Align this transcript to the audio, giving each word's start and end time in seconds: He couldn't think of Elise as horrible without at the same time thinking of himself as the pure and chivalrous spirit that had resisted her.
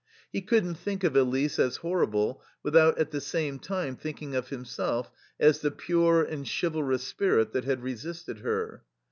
He 0.33 0.41
couldn't 0.41 0.79
think 0.79 1.03
of 1.03 1.15
Elise 1.15 1.59
as 1.59 1.75
horrible 1.75 2.41
without 2.63 2.97
at 2.97 3.11
the 3.11 3.21
same 3.21 3.59
time 3.59 3.95
thinking 3.95 4.33
of 4.33 4.49
himself 4.49 5.11
as 5.39 5.59
the 5.59 5.69
pure 5.69 6.23
and 6.23 6.43
chivalrous 6.49 7.03
spirit 7.03 7.51
that 7.51 7.65
had 7.65 7.83
resisted 7.83 8.39
her. 8.39 8.81